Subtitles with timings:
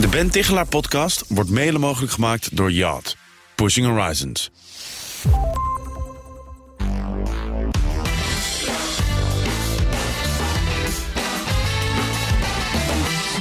[0.00, 3.16] De Ben Tichelaar podcast wordt mede mogelijk gemaakt door Yacht.
[3.54, 4.50] Pushing Horizons.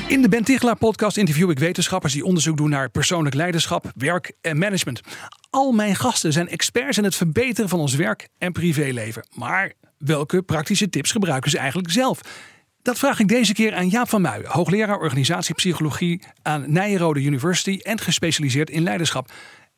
[0.07, 4.31] In de Ben Tichelaar podcast interview ik wetenschappers die onderzoek doen naar persoonlijk leiderschap, werk
[4.41, 5.01] en management.
[5.49, 9.27] Al mijn gasten zijn experts in het verbeteren van ons werk en privéleven.
[9.33, 12.19] Maar welke praktische tips gebruiken ze eigenlijk zelf?
[12.85, 17.99] Dat vraag ik deze keer aan Jaap van Muijen, hoogleraar organisatiepsychologie aan Nijrode University en
[17.99, 19.31] gespecialiseerd in leiderschap.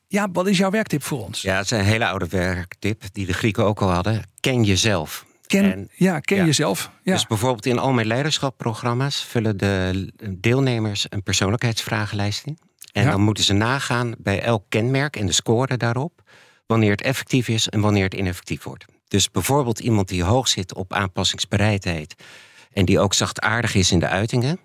[0.07, 1.41] Jaap, wat is jouw werktip voor ons?
[1.41, 4.23] Ja, het is een hele oude werktip die de Grieken ook al hadden.
[4.39, 5.25] Ken jezelf.
[5.45, 6.45] Ken, En- ja, ken ja.
[6.45, 6.91] jezelf.
[7.03, 7.13] Ja.
[7.13, 12.57] Dus bijvoorbeeld in al mijn leiderschapprogramma's vullen de deelnemers een persoonlijkheidsvragenlijst in.
[12.91, 13.11] En Ja.
[13.11, 16.21] dan moeten ze nagaan bij elk kenmerk en de score daarop
[16.65, 18.85] wanneer het effectief is en wanneer het ineffectief wordt.
[19.07, 22.15] Dus bijvoorbeeld iemand die hoog zit op aanpassingsbereidheid
[22.73, 24.59] en die ook zachtaardig is in de uitingen.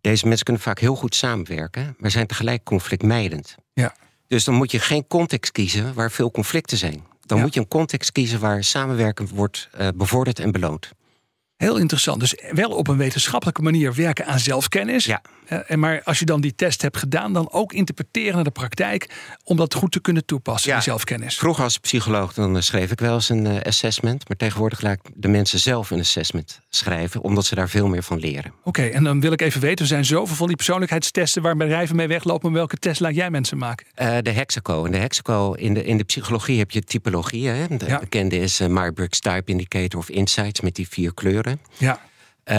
[0.00, 3.54] Deze mensen kunnen vaak heel goed samenwerken, maar zijn tegelijk conflictmijdend.
[3.74, 3.94] ja.
[4.28, 7.04] Dus dan moet je geen context kiezen waar veel conflicten zijn.
[7.20, 7.44] Dan Ja.
[7.44, 10.90] moet je een context kiezen waar samenwerken wordt eh, bevorderd en beloond.
[11.56, 12.20] Heel interessant.
[12.20, 15.04] Dus wel op een wetenschappelijke manier werken aan zelfkennis.
[15.04, 15.22] Ja.
[15.46, 18.50] Eh, en maar als je dan die test hebt gedaan, dan ook interpreteren naar de
[18.50, 19.08] praktijk.
[19.44, 20.74] Om dat goed te kunnen toepassen, Ja.
[20.76, 21.38] die zelfkennis.
[21.38, 24.28] Vroeger als psycholoog dan eh, schreef ik wel eens een eh, assessment.
[24.28, 27.22] Maar tegenwoordig laat ik de mensen zelf een assessment schrijven.
[27.22, 28.52] Omdat ze daar veel meer van leren.
[28.64, 31.96] Oké, en dan wil ik even weten, er zijn zoveel van die persoonlijkheidstesten waar bedrijven
[31.96, 32.52] mee weglopen.
[32.52, 33.86] Welke test laat jij mensen maken?
[34.22, 34.84] De Hexaco.
[34.84, 37.78] En de Hexaco, in de, in de psychologie heb je typologieën.
[37.78, 37.98] De Ja.
[37.98, 41.60] bekende is uh, Myers-Briggs Type Indicator of Insights met die vier kleuren.
[41.76, 42.00] Ja,
[42.44, 42.56] Eh,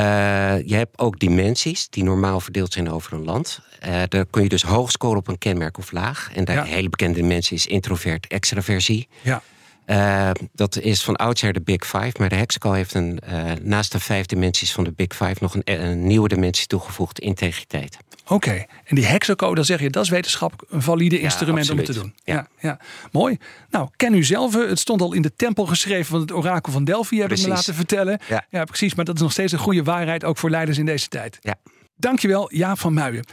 [0.65, 3.59] je hebt ook dimensies die normaal verdeeld zijn over een land.
[3.79, 6.29] Eh, daar kun je dus hoog scoren op een kenmerk of laag.
[6.33, 6.63] En de Ja.
[6.63, 9.07] hele bekende dimensie is introvert, extraversie.
[9.21, 9.41] ja.
[9.85, 12.11] Eh, dat is van oudsher de Big Five.
[12.19, 15.55] Maar de Hexaco heeft een, eh, naast de vijf dimensies van de Big Five nog
[15.55, 17.97] een, een nieuwe dimensie toegevoegd: integriteit.
[18.27, 21.93] Oké, en die hexacode, dan zeg je, dat is wetenschappelijk een valide instrument om te
[21.93, 22.13] doen.
[22.23, 22.47] Ja.
[22.59, 22.79] ja,
[23.11, 23.37] mooi.
[23.69, 24.55] Nou, ken u zelf.
[24.55, 27.41] eh, Het stond al in de tempel geschreven van het orakel van Delphi, heb ik
[27.41, 28.19] me laten vertellen.
[28.49, 28.63] Ja.
[28.63, 28.95] precies.
[28.95, 31.37] Maar dat is nog steeds een goede waarheid, ook voor leiders in deze tijd.
[31.41, 31.55] Ja.
[31.97, 33.25] Dankjewel, Jaap van Muijen.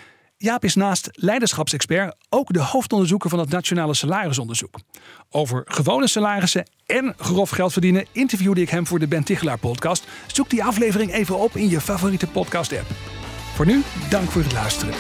[0.43, 4.79] Jaap is naast leiderschapsexpert ook de hoofdonderzoeker van het Nationale Salarisonderzoek.
[5.31, 10.07] Over gewone salarissen en grof geld verdienen interviewde ik hem voor de Ben Tichelaar podcast.
[10.27, 12.91] Zoek die aflevering even op in je favoriete podcast app.
[13.55, 14.95] Voor nu, dank voor het luisteren.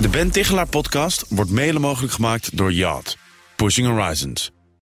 [0.00, 3.16] De Ben Tichelaar podcast wordt mede mogelijk gemaakt door Yacht.
[3.56, 4.57] Pushing Horizons.